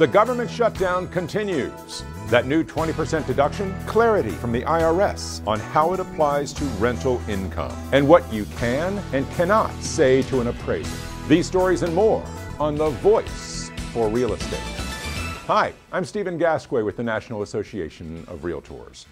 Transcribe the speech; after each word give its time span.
The 0.00 0.06
government 0.06 0.50
shutdown 0.50 1.08
continues. 1.08 2.04
That 2.28 2.46
new 2.46 2.64
20% 2.64 3.26
deduction, 3.26 3.78
clarity 3.84 4.30
from 4.30 4.50
the 4.50 4.62
IRS 4.62 5.46
on 5.46 5.60
how 5.60 5.92
it 5.92 6.00
applies 6.00 6.54
to 6.54 6.64
rental 6.80 7.20
income, 7.28 7.76
and 7.92 8.08
what 8.08 8.32
you 8.32 8.46
can 8.56 8.96
and 9.12 9.30
cannot 9.32 9.70
say 9.82 10.22
to 10.22 10.40
an 10.40 10.46
appraiser. 10.46 10.96
These 11.28 11.46
stories 11.46 11.82
and 11.82 11.94
more 11.94 12.24
on 12.58 12.76
The 12.76 12.88
Voice 12.88 13.70
for 13.92 14.08
Real 14.08 14.32
Estate. 14.32 14.58
Hi, 15.46 15.74
I'm 15.92 16.06
Stephen 16.06 16.38
Gasquet 16.38 16.80
with 16.80 16.96
the 16.96 17.02
National 17.02 17.42
Association 17.42 18.24
of 18.26 18.38
Realtors. 18.38 19.04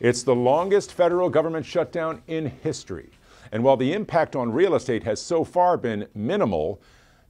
It's 0.00 0.24
the 0.24 0.34
longest 0.34 0.92
federal 0.92 1.30
government 1.30 1.64
shutdown 1.64 2.20
in 2.26 2.46
history. 2.64 3.10
And 3.52 3.62
while 3.62 3.76
the 3.76 3.92
impact 3.92 4.34
on 4.34 4.50
real 4.50 4.74
estate 4.74 5.04
has 5.04 5.22
so 5.22 5.44
far 5.44 5.76
been 5.76 6.08
minimal, 6.16 6.80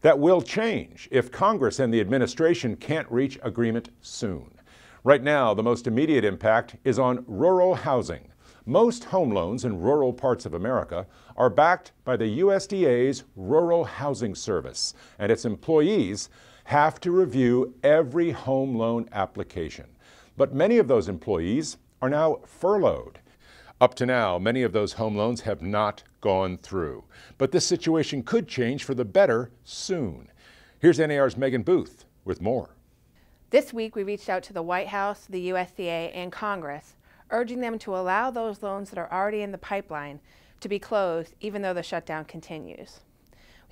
that 0.03 0.19
will 0.19 0.43
change 0.43 1.09
if 1.11 1.33
Congress 1.33 1.79
and 1.79 1.93
the 1.93 2.01
administration 2.01 2.77
can't 2.77 3.11
reach 3.11 3.39
agreement 3.43 3.89
soon. 4.03 4.53
Right 5.05 5.23
now, 5.23 5.55
the 5.55 5.63
most 5.63 5.87
immediate 5.87 6.25
impact 6.25 6.77
is 6.85 6.99
on 6.99 7.25
rural 7.27 7.75
housing. 7.75 8.29
Most 8.67 9.05
home 9.05 9.31
loans 9.31 9.65
in 9.65 9.81
rural 9.81 10.13
parts 10.13 10.47
of 10.47 10.55
America 10.55 11.07
are 11.37 11.51
backed 11.51 11.91
by 12.05 12.17
the 12.17 12.39
USDA's 12.39 13.25
Rural 13.35 13.83
Housing 13.85 14.37
Service, 14.37 14.95
and 15.19 15.33
its 15.33 15.45
employees 15.45 16.29
have 16.65 17.01
to 17.01 17.11
review 17.11 17.75
every 17.83 18.31
home 18.31 18.77
loan 18.77 19.09
application. 19.11 19.87
But 20.37 20.55
many 20.55 20.79
of 20.79 20.87
those 20.87 21.09
employees 21.09 21.79
are 22.01 22.09
now 22.09 22.41
furloughed. 22.45 23.19
Up 23.83 23.97
to 23.97 24.07
now, 24.07 24.39
many 24.39 24.63
of 24.63 24.73
those 24.73 24.93
home 24.93 25.17
loans 25.17 25.41
have 25.41 25.61
not 25.61 26.05
gone 26.21 26.57
through. 26.57 27.03
But 27.37 27.51
this 27.51 27.67
situation 27.67 28.23
could 28.23 28.47
change 28.47 28.85
for 28.85 28.95
the 28.95 29.05
better 29.05 29.51
soon. 29.65 30.31
Here's 30.79 31.01
NAR's 31.01 31.37
Megan 31.37 31.65
Booth 31.65 32.05
with 32.25 32.41
more. 32.41 32.77
This 33.51 33.73
week, 33.73 33.97
we 33.97 34.05
reached 34.05 34.29
out 34.29 34.45
to 34.45 34.53
the 34.53 34.63
White 34.63 34.87
House, 34.87 35.27
the 35.29 35.51
USDA, 35.51 36.13
and 36.15 36.31
Congress, 36.31 36.95
urging 37.31 37.59
them 37.59 37.77
to 37.81 37.97
allow 37.97 38.31
those 38.31 38.63
loans 38.63 38.89
that 38.91 39.01
are 39.01 39.13
already 39.13 39.43
in 39.43 39.51
the 39.51 39.59
pipeline 39.59 40.21
to 40.61 40.69
be 40.69 40.79
closed 40.79 41.35
even 41.41 41.61
though 41.61 41.75
the 41.75 41.83
shutdown 41.83 42.25
continues. 42.25 43.01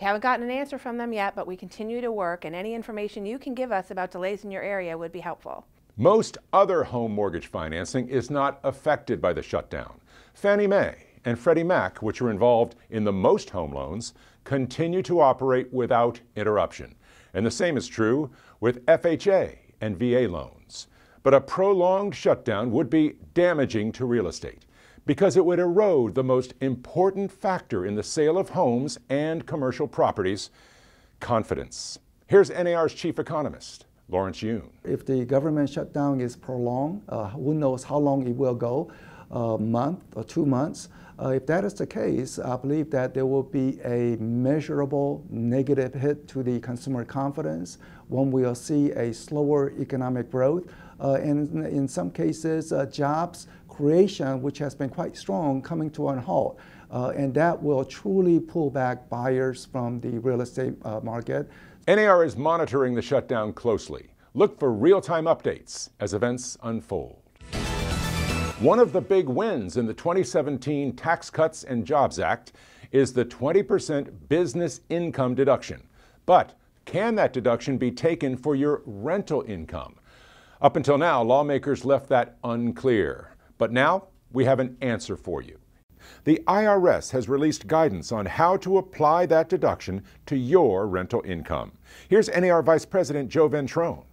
We 0.00 0.04
haven't 0.04 0.22
gotten 0.22 0.44
an 0.44 0.50
answer 0.50 0.76
from 0.76 0.98
them 0.98 1.12
yet, 1.12 1.36
but 1.36 1.46
we 1.46 1.56
continue 1.56 2.00
to 2.00 2.10
work, 2.10 2.44
and 2.44 2.56
any 2.56 2.74
information 2.74 3.26
you 3.26 3.38
can 3.38 3.54
give 3.54 3.70
us 3.70 3.92
about 3.92 4.10
delays 4.10 4.42
in 4.42 4.50
your 4.50 4.62
area 4.64 4.98
would 4.98 5.12
be 5.12 5.20
helpful. 5.20 5.66
Most 5.96 6.38
other 6.52 6.82
home 6.82 7.12
mortgage 7.12 7.48
financing 7.48 8.08
is 8.08 8.30
not 8.30 8.58
affected 8.64 9.20
by 9.20 9.34
the 9.34 9.42
shutdown. 9.42 9.99
Fannie 10.34 10.66
Mae 10.66 10.94
and 11.24 11.38
Freddie 11.38 11.64
Mac, 11.64 12.02
which 12.02 12.20
are 12.22 12.30
involved 12.30 12.76
in 12.90 13.04
the 13.04 13.12
most 13.12 13.50
home 13.50 13.72
loans, 13.72 14.14
continue 14.44 15.02
to 15.02 15.20
operate 15.20 15.72
without 15.72 16.20
interruption. 16.36 16.94
And 17.34 17.44
the 17.44 17.50
same 17.50 17.76
is 17.76 17.86
true 17.86 18.30
with 18.60 18.84
FHA 18.86 19.56
and 19.80 19.98
VA 19.98 20.28
loans. 20.28 20.88
But 21.22 21.34
a 21.34 21.40
prolonged 21.40 22.14
shutdown 22.14 22.70
would 22.72 22.88
be 22.88 23.16
damaging 23.34 23.92
to 23.92 24.06
real 24.06 24.26
estate 24.26 24.64
because 25.06 25.36
it 25.36 25.44
would 25.44 25.58
erode 25.58 26.14
the 26.14 26.24
most 26.24 26.54
important 26.60 27.30
factor 27.30 27.84
in 27.84 27.94
the 27.94 28.02
sale 28.02 28.38
of 28.38 28.50
homes 28.50 28.98
and 29.08 29.46
commercial 29.46 29.88
properties 29.88 30.50
confidence. 31.20 31.98
Here's 32.26 32.50
NAR's 32.50 32.94
chief 32.94 33.18
economist, 33.18 33.86
Lawrence 34.08 34.42
Yun. 34.42 34.70
If 34.84 35.04
the 35.04 35.24
government 35.24 35.68
shutdown 35.68 36.20
is 36.20 36.36
prolonged, 36.36 37.02
uh, 37.08 37.28
who 37.30 37.54
knows 37.54 37.84
how 37.84 37.98
long 37.98 38.26
it 38.26 38.34
will 38.34 38.54
go, 38.54 38.90
a 39.30 39.58
month 39.58 40.02
or 40.16 40.24
two 40.24 40.46
months. 40.46 40.88
Uh, 41.22 41.28
if 41.28 41.46
that 41.46 41.64
is 41.64 41.74
the 41.74 41.86
case, 41.86 42.38
I 42.38 42.56
believe 42.56 42.90
that 42.90 43.12
there 43.12 43.26
will 43.26 43.42
be 43.42 43.78
a 43.84 44.16
measurable 44.16 45.22
negative 45.28 45.92
hit 45.92 46.26
to 46.28 46.42
the 46.42 46.60
consumer 46.60 47.04
confidence. 47.04 47.76
One 48.08 48.30
will 48.30 48.54
see 48.54 48.90
a 48.92 49.12
slower 49.12 49.72
economic 49.78 50.30
growth, 50.30 50.72
uh, 50.98 51.14
and 51.14 51.66
in 51.66 51.86
some 51.86 52.10
cases, 52.10 52.72
uh, 52.72 52.86
jobs 52.86 53.48
creation, 53.68 54.42
which 54.42 54.58
has 54.58 54.74
been 54.74 54.90
quite 54.90 55.16
strong, 55.16 55.62
coming 55.62 55.90
to 55.90 56.08
a 56.08 56.20
halt. 56.20 56.58
Uh, 56.90 57.12
and 57.16 57.32
that 57.34 57.62
will 57.62 57.84
truly 57.84 58.40
pull 58.40 58.68
back 58.68 59.08
buyers 59.08 59.64
from 59.64 60.00
the 60.00 60.18
real 60.18 60.40
estate 60.40 60.74
uh, 60.84 61.00
market. 61.02 61.48
NAR 61.86 62.24
is 62.24 62.36
monitoring 62.36 62.94
the 62.94 63.02
shutdown 63.02 63.52
closely. 63.52 64.10
Look 64.34 64.58
for 64.58 64.72
real 64.72 65.00
time 65.00 65.24
updates 65.24 65.90
as 66.00 66.14
events 66.14 66.56
unfold. 66.62 67.29
One 68.60 68.78
of 68.78 68.92
the 68.92 69.00
big 69.00 69.26
wins 69.26 69.78
in 69.78 69.86
the 69.86 69.94
2017 69.94 70.94
Tax 70.94 71.30
Cuts 71.30 71.64
and 71.64 71.86
Jobs 71.86 72.18
Act 72.18 72.52
is 72.92 73.14
the 73.14 73.24
20% 73.24 74.28
business 74.28 74.82
income 74.90 75.34
deduction. 75.34 75.82
But 76.26 76.52
can 76.84 77.14
that 77.14 77.32
deduction 77.32 77.78
be 77.78 77.90
taken 77.90 78.36
for 78.36 78.54
your 78.54 78.82
rental 78.84 79.42
income? 79.48 79.94
Up 80.60 80.76
until 80.76 80.98
now, 80.98 81.22
lawmakers 81.22 81.86
left 81.86 82.10
that 82.10 82.36
unclear. 82.44 83.34
But 83.56 83.72
now 83.72 84.08
we 84.30 84.44
have 84.44 84.60
an 84.60 84.76
answer 84.82 85.16
for 85.16 85.40
you. 85.40 85.58
The 86.24 86.42
IRS 86.46 87.12
has 87.12 87.30
released 87.30 87.66
guidance 87.66 88.12
on 88.12 88.26
how 88.26 88.58
to 88.58 88.76
apply 88.76 89.24
that 89.24 89.48
deduction 89.48 90.04
to 90.26 90.36
your 90.36 90.86
rental 90.86 91.22
income. 91.24 91.72
Here's 92.10 92.28
NAR 92.28 92.62
Vice 92.62 92.84
President 92.84 93.30
Joe 93.30 93.48
Ventrone. 93.48 94.04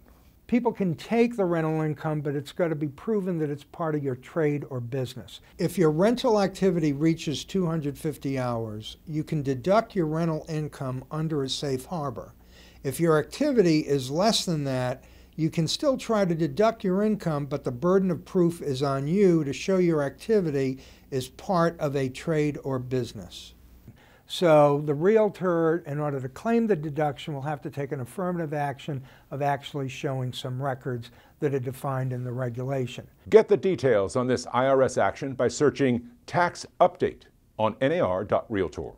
People 0.48 0.72
can 0.72 0.94
take 0.94 1.36
the 1.36 1.44
rental 1.44 1.82
income, 1.82 2.22
but 2.22 2.34
it's 2.34 2.52
got 2.52 2.68
to 2.68 2.74
be 2.74 2.88
proven 2.88 3.36
that 3.38 3.50
it's 3.50 3.64
part 3.64 3.94
of 3.94 4.02
your 4.02 4.16
trade 4.16 4.64
or 4.70 4.80
business. 4.80 5.40
If 5.58 5.76
your 5.76 5.90
rental 5.90 6.40
activity 6.40 6.94
reaches 6.94 7.44
250 7.44 8.38
hours, 8.38 8.96
you 9.06 9.24
can 9.24 9.42
deduct 9.42 9.94
your 9.94 10.06
rental 10.06 10.46
income 10.48 11.04
under 11.10 11.42
a 11.42 11.50
safe 11.50 11.84
harbor. 11.84 12.32
If 12.82 12.98
your 12.98 13.18
activity 13.18 13.80
is 13.80 14.10
less 14.10 14.46
than 14.46 14.64
that, 14.64 15.04
you 15.36 15.50
can 15.50 15.68
still 15.68 15.98
try 15.98 16.24
to 16.24 16.34
deduct 16.34 16.82
your 16.82 17.02
income, 17.02 17.44
but 17.44 17.64
the 17.64 17.70
burden 17.70 18.10
of 18.10 18.24
proof 18.24 18.62
is 18.62 18.82
on 18.82 19.06
you 19.06 19.44
to 19.44 19.52
show 19.52 19.76
your 19.76 20.02
activity 20.02 20.78
is 21.10 21.28
part 21.28 21.78
of 21.78 21.94
a 21.94 22.08
trade 22.08 22.56
or 22.64 22.78
business. 22.78 23.52
So 24.30 24.82
the 24.84 24.92
realtor, 24.92 25.82
in 25.86 25.98
order 25.98 26.20
to 26.20 26.28
claim 26.28 26.66
the 26.66 26.76
deduction, 26.76 27.32
will 27.32 27.40
have 27.40 27.62
to 27.62 27.70
take 27.70 27.92
an 27.92 28.00
affirmative 28.00 28.52
action 28.52 29.02
of 29.30 29.40
actually 29.40 29.88
showing 29.88 30.34
some 30.34 30.60
records 30.62 31.10
that 31.40 31.54
are 31.54 31.58
defined 31.58 32.12
in 32.12 32.24
the 32.24 32.32
regulation. 32.32 33.08
Get 33.30 33.48
the 33.48 33.56
details 33.56 34.16
on 34.16 34.26
this 34.26 34.44
IRS 34.46 35.00
action 35.00 35.32
by 35.32 35.48
searching 35.48 36.10
Tax 36.26 36.66
Update 36.78 37.22
on 37.58 37.74
nar.realtor. 37.80 38.92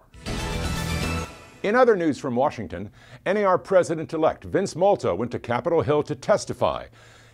In 1.62 1.76
other 1.76 1.94
news 1.94 2.18
from 2.18 2.34
Washington, 2.34 2.90
NAR 3.24 3.56
President 3.56 4.12
elect 4.12 4.42
Vince 4.42 4.74
Malta 4.74 5.14
went 5.14 5.30
to 5.30 5.38
Capitol 5.38 5.82
Hill 5.82 6.02
to 6.02 6.16
testify 6.16 6.86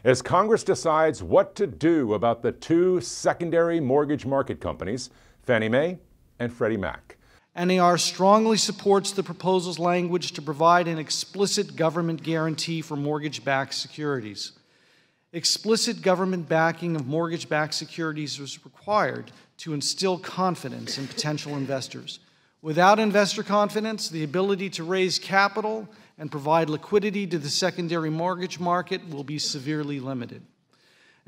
as 0.05 0.21
Congress 0.21 0.63
decides 0.63 1.23
what 1.23 1.55
to 1.55 1.67
do 1.67 2.13
about 2.13 2.43
the 2.43 2.53
two 2.53 3.01
secondary 3.01 3.81
mortgage 3.81 4.27
market 4.27 4.61
companies, 4.61 5.09
Fannie 5.43 5.71
Mae 5.71 5.99
and 6.39 6.53
Freddie 6.53 6.77
Mac. 6.77 7.16
NAR 7.57 7.97
strongly 7.97 8.59
supports 8.59 9.13
the 9.13 9.23
proposal's 9.23 9.79
language 9.79 10.33
to 10.33 10.43
provide 10.43 10.89
an 10.89 10.99
explicit 10.99 11.75
government 11.75 12.23
guarantee 12.23 12.83
for 12.83 12.97
mortgage 12.97 13.45
backed 13.45 13.73
securities. 13.73 14.53
Explicit 15.33 16.03
government 16.03 16.49
backing 16.49 16.97
of 16.97 17.07
mortgage 17.07 17.49
backed 17.49 17.75
securities 17.75 18.39
is 18.39 18.65
required 18.65 19.33
to 19.59 19.73
instill 19.73 20.19
confidence 20.19 20.99
in 20.99 21.07
potential 21.07 21.57
investors. 21.57 22.19
Without 22.61 22.99
investor 22.99 23.43
confidence, 23.43 24.09
the 24.09 24.25
ability 24.25 24.69
to 24.71 24.85
raise 24.85 25.19
capital 25.19 25.89
and 26.19 26.31
provide 26.31 26.69
liquidity 26.69 27.27
to 27.27 27.39
the 27.39 27.49
secondary 27.49 28.11
mortgage 28.11 28.59
market 28.61 29.09
will 29.09 29.25
be 29.25 29.39
severely 29.39 30.01
limited. 30.01 30.43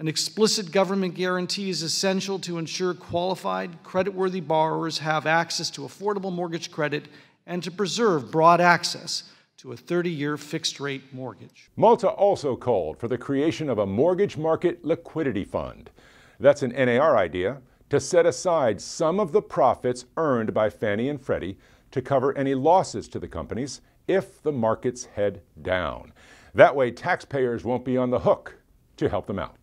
An 0.01 0.07
explicit 0.07 0.71
government 0.71 1.17
guarantee 1.17 1.71
is 1.71 1.83
essential 1.83 2.39
to 2.41 2.59
ensure 2.59 2.95
qualified, 2.95 3.83
creditworthy 3.83 4.47
borrowers 4.47 4.99
have 4.99 5.27
access 5.27 5.71
to 5.71 5.81
affordable 5.81 6.33
mortgage 6.33 6.71
credit 6.71 7.09
and 7.49 7.65
to 7.65 7.73
preserve 7.73 8.31
broad 8.31 8.61
access 8.61 9.25
to 9.57 9.73
a 9.73 9.77
30 9.77 10.09
year 10.09 10.37
fixed 10.37 10.79
rate 10.79 11.13
mortgage. 11.13 11.69
Malta 11.75 12.07
also 12.07 12.55
called 12.55 12.97
for 12.97 13.09
the 13.09 13.19
creation 13.19 13.69
of 13.69 13.79
a 13.79 13.87
mortgage 13.87 14.37
market 14.37 14.85
liquidity 14.85 15.43
fund. 15.43 15.91
That's 16.39 16.63
an 16.63 16.71
NAR 16.71 17.17
idea 17.17 17.61
to 17.91 17.99
set 17.99 18.25
aside 18.25 18.81
some 18.81 19.19
of 19.19 19.33
the 19.33 19.43
profits 19.43 20.05
earned 20.17 20.55
by 20.55 20.71
Fannie 20.71 21.09
and 21.09 21.21
Freddie 21.21 21.59
to 21.91 22.01
cover 22.01 22.39
any 22.39 22.55
losses 22.55 23.09
to 23.09 23.19
the 23.19 23.27
companies 23.27 23.81
if 24.07 24.41
the 24.45 24.53
markets 24.53 25.07
head 25.07 25.43
down. 25.61 26.13
That 26.55 26.77
way, 26.77 26.93
taxpayers 26.93 27.65
won't 27.65 27.85
be 27.85 27.97
on 27.97 28.11
the 28.11 28.21
hook 28.21 28.59
to 28.99 29.09
help 29.09 29.27
them 29.27 29.41
out. 29.41 29.57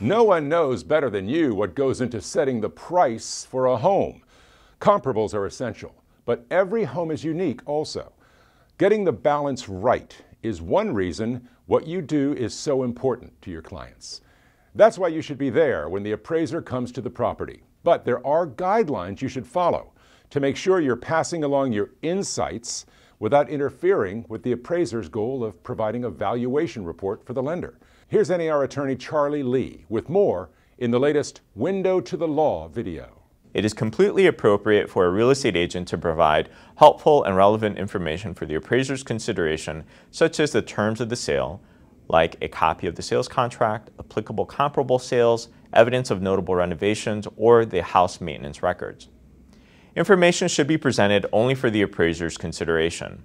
No 0.00 0.24
one 0.24 0.46
knows 0.46 0.82
better 0.82 1.08
than 1.08 1.26
you 1.26 1.54
what 1.54 1.74
goes 1.74 2.02
into 2.02 2.20
setting 2.20 2.60
the 2.60 2.68
price 2.68 3.46
for 3.46 3.64
a 3.64 3.78
home. 3.78 4.20
Comparables 4.78 5.32
are 5.32 5.46
essential, 5.46 5.94
but 6.26 6.44
every 6.50 6.84
home 6.84 7.10
is 7.10 7.24
unique 7.24 7.62
also. 7.64 8.12
Getting 8.76 9.04
the 9.04 9.12
balance 9.12 9.70
right 9.70 10.14
is 10.42 10.60
one 10.60 10.92
reason 10.92 11.48
what 11.64 11.86
you 11.86 12.02
do 12.02 12.34
is 12.34 12.52
so 12.52 12.82
important 12.82 13.40
to 13.40 13.50
your 13.50 13.62
clients. 13.62 14.20
That's 14.74 14.98
why 14.98 15.08
you 15.08 15.22
should 15.22 15.38
be 15.38 15.48
there 15.48 15.88
when 15.88 16.02
the 16.02 16.12
appraiser 16.12 16.60
comes 16.60 16.92
to 16.92 17.00
the 17.00 17.08
property. 17.08 17.62
But 17.82 18.04
there 18.04 18.24
are 18.26 18.46
guidelines 18.46 19.22
you 19.22 19.28
should 19.28 19.46
follow 19.46 19.94
to 20.28 20.40
make 20.40 20.58
sure 20.58 20.78
you're 20.78 20.96
passing 20.96 21.42
along 21.42 21.72
your 21.72 21.92
insights 22.02 22.84
without 23.18 23.48
interfering 23.48 24.26
with 24.28 24.42
the 24.42 24.52
appraiser's 24.52 25.08
goal 25.08 25.42
of 25.42 25.62
providing 25.62 26.04
a 26.04 26.10
valuation 26.10 26.84
report 26.84 27.24
for 27.24 27.32
the 27.32 27.42
lender. 27.42 27.78
Here's 28.08 28.30
NAR 28.30 28.62
attorney 28.62 28.94
Charlie 28.94 29.42
Lee 29.42 29.84
with 29.88 30.08
more 30.08 30.48
in 30.78 30.92
the 30.92 31.00
latest 31.00 31.40
Window 31.56 32.00
to 32.02 32.16
the 32.16 32.28
Law 32.28 32.68
video. 32.68 33.22
It 33.52 33.64
is 33.64 33.74
completely 33.74 34.28
appropriate 34.28 34.88
for 34.88 35.06
a 35.06 35.10
real 35.10 35.30
estate 35.30 35.56
agent 35.56 35.88
to 35.88 35.98
provide 35.98 36.48
helpful 36.76 37.24
and 37.24 37.36
relevant 37.36 37.78
information 37.78 38.32
for 38.32 38.46
the 38.46 38.54
appraiser's 38.54 39.02
consideration, 39.02 39.82
such 40.12 40.38
as 40.38 40.52
the 40.52 40.62
terms 40.62 41.00
of 41.00 41.08
the 41.08 41.16
sale, 41.16 41.60
like 42.06 42.36
a 42.40 42.46
copy 42.46 42.86
of 42.86 42.94
the 42.94 43.02
sales 43.02 43.26
contract, 43.26 43.90
applicable 43.98 44.46
comparable 44.46 45.00
sales, 45.00 45.48
evidence 45.72 46.08
of 46.08 46.22
notable 46.22 46.54
renovations, 46.54 47.26
or 47.36 47.64
the 47.64 47.82
house 47.82 48.20
maintenance 48.20 48.62
records. 48.62 49.08
Information 49.96 50.46
should 50.46 50.68
be 50.68 50.78
presented 50.78 51.26
only 51.32 51.56
for 51.56 51.70
the 51.70 51.82
appraiser's 51.82 52.38
consideration. 52.38 53.24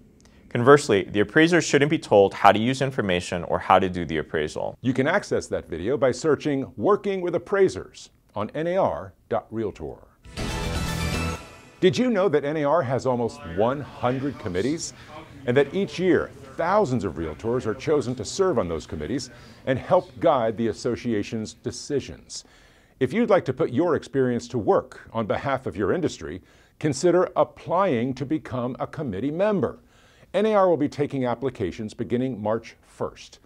Conversely, 0.51 1.03
the 1.03 1.21
appraiser 1.21 1.62
shouldn't 1.62 1.89
be 1.89 1.98
told 1.98 2.33
how 2.33 2.51
to 2.51 2.59
use 2.59 2.81
information 2.81 3.45
or 3.45 3.57
how 3.57 3.80
to 3.80 3.88
do 3.88 4.03
the 4.03 4.18
appraisal. 4.18 4.77
You 4.81 4.94
can 4.94 5.07
access 5.07 5.48
that 5.48 5.69
video 5.69 5.95
by 5.95 6.12
searching 6.12 6.74
Working 6.75 7.21
with 7.21 7.36
Appraisers 7.36 8.09
on 8.36 8.51
nar.realtor. 8.53 9.95
Did 11.80 11.98
you 11.98 12.09
know 12.09 12.27
that 12.27 12.44
NAR 12.44 12.81
has 12.81 13.06
almost 13.06 13.39
100 13.56 14.39
committees 14.39 14.92
and 15.45 15.56
that 15.56 15.74
each 15.74 15.98
year 15.98 16.30
thousands 16.57 17.06
of 17.06 17.13
realtors 17.13 17.65
are 17.65 17.74
chosen 17.74 18.13
to 18.15 18.25
serve 18.25 18.59
on 18.59 18.68
those 18.68 18.86
committees 18.86 19.30
and 19.68 19.80
help 19.80 20.12
guide 20.19 20.57
the 20.57 20.68
association's 20.68 21.53
decisions? 21.53 22.44
If 23.00 23.13
you'd 23.13 23.30
like 23.30 23.45
to 23.45 23.53
put 23.53 23.71
your 23.71 23.95
experience 23.95 24.50
to 24.50 24.57
work 24.57 25.07
on 25.13 25.27
behalf 25.27 25.65
of 25.65 25.77
your 25.77 25.94
industry, 25.94 26.42
consider 26.77 27.30
applying 27.38 28.13
to 28.15 28.25
become 28.25 28.75
a 28.81 28.86
committee 28.86 29.31
member. 29.31 29.80
NAR 30.33 30.69
will 30.69 30.77
be 30.77 30.87
taking 30.87 31.25
applications 31.25 31.93
beginning 31.93 32.41
March 32.41 32.75
1st. 32.97 33.39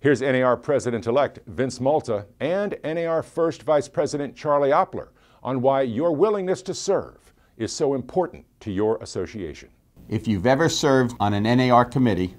Here's 0.00 0.22
NAR 0.22 0.56
President 0.56 1.06
elect 1.06 1.40
Vince 1.46 1.78
Malta 1.78 2.26
and 2.40 2.76
NAR 2.82 3.22
First 3.22 3.62
Vice 3.62 3.86
President 3.86 4.34
Charlie 4.34 4.70
Oppler 4.70 5.08
on 5.42 5.60
why 5.60 5.82
your 5.82 6.12
willingness 6.12 6.62
to 6.62 6.74
serve 6.74 7.34
is 7.58 7.72
so 7.72 7.94
important 7.94 8.46
to 8.60 8.72
your 8.72 8.96
association. 9.02 9.68
If 10.08 10.26
you've 10.26 10.46
ever 10.46 10.68
served 10.68 11.14
on 11.20 11.34
an 11.34 11.42
NAR 11.42 11.84
committee 11.84 12.34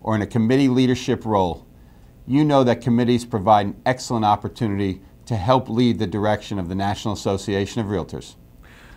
or 0.00 0.14
in 0.14 0.22
a 0.22 0.26
committee 0.26 0.68
leadership 0.68 1.26
role, 1.26 1.66
you 2.26 2.44
know 2.44 2.62
that 2.62 2.80
committees 2.80 3.24
provide 3.24 3.66
an 3.66 3.80
excellent 3.84 4.24
opportunity 4.24 5.02
to 5.26 5.36
help 5.36 5.68
lead 5.68 5.98
the 5.98 6.06
direction 6.06 6.58
of 6.58 6.68
the 6.68 6.74
National 6.74 7.14
Association 7.14 7.80
of 7.80 7.88
Realtors. 7.88 8.36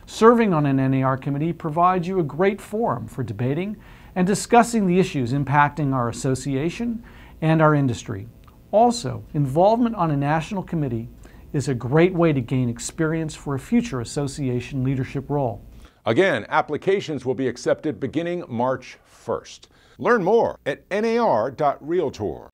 Serving 0.06 0.53
on 0.53 0.68
an 0.68 0.92
NAR 0.92 1.18
committee 1.18 1.51
provides 1.51 2.07
you 2.07 2.19
a 2.19 2.24
great 2.24 2.62
forum 2.62 3.07
for 3.07 3.24
debating 3.24 3.75
and 4.16 4.26
discussing 4.26 4.88
the 4.88 5.00
issues 5.00 5.34
impacting 5.34 5.94
our 5.94 6.10
association 6.10 7.04
and 7.42 7.62
our 7.62 7.76
industry. 7.76 8.28
Also, 8.72 9.24
involvement 9.34 9.96
on 9.96 10.12
a 10.12 10.18
national 10.18 10.64
committee 10.64 11.10
is 11.54 11.68
a 11.68 11.74
great 11.74 12.14
way 12.14 12.34
to 12.34 12.42
gain 12.42 12.68
experience 12.68 13.36
for 13.36 13.56
a 13.56 13.60
future 13.60 14.02
association 14.02 14.84
leadership 14.84 15.30
role. 15.30 15.62
Again, 16.06 16.46
applications 16.50 17.26
will 17.26 17.34
be 17.34 17.48
accepted 17.48 18.00
beginning 18.00 18.44
March 18.48 18.98
1st. 19.26 19.68
Learn 19.98 20.24
more 20.24 20.60
at 20.66 20.84
nar.realtor. 20.92 22.50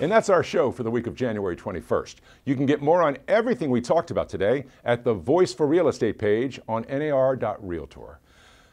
And 0.00 0.10
that's 0.10 0.30
our 0.30 0.42
show 0.42 0.70
for 0.70 0.82
the 0.82 0.90
week 0.90 1.06
of 1.06 1.14
January 1.14 1.54
21st. 1.54 2.16
You 2.46 2.56
can 2.56 2.66
get 2.66 2.80
more 2.80 3.02
on 3.02 3.18
everything 3.28 3.70
we 3.70 3.80
talked 3.80 4.10
about 4.10 4.28
today 4.28 4.64
at 4.84 5.04
the 5.04 5.12
Voice 5.12 5.52
for 5.52 5.66
Real 5.66 5.88
Estate 5.88 6.18
page 6.18 6.58
on 6.66 6.84
nar.realtor. 6.88 8.18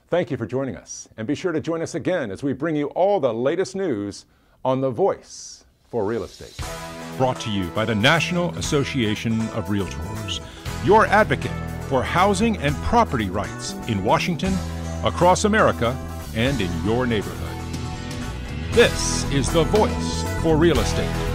Thank 0.09 0.31
you 0.31 0.37
for 0.37 0.45
joining 0.45 0.77
us, 0.77 1.09
and 1.17 1.27
be 1.27 1.35
sure 1.35 1.51
to 1.51 1.59
join 1.59 1.81
us 1.81 1.93
again 1.93 2.31
as 2.31 2.41
we 2.41 2.53
bring 2.53 2.77
you 2.77 2.87
all 2.91 3.19
the 3.19 3.33
latest 3.33 3.75
news 3.75 4.23
on 4.63 4.79
The 4.79 4.89
Voice 4.89 5.65
for 5.83 6.05
Real 6.05 6.23
Estate. 6.23 6.57
Brought 7.17 7.41
to 7.41 7.51
you 7.51 7.67
by 7.71 7.83
the 7.83 7.93
National 7.93 8.55
Association 8.57 9.41
of 9.49 9.65
Realtors, 9.65 10.39
your 10.85 11.07
advocate 11.07 11.51
for 11.89 12.03
housing 12.03 12.55
and 12.59 12.73
property 12.83 13.29
rights 13.29 13.73
in 13.89 14.01
Washington, 14.05 14.53
across 15.03 15.43
America, 15.43 15.89
and 16.35 16.61
in 16.61 16.71
your 16.85 17.05
neighborhood. 17.05 18.71
This 18.71 19.29
is 19.33 19.51
The 19.51 19.65
Voice 19.65 20.23
for 20.41 20.55
Real 20.55 20.79
Estate. 20.79 21.26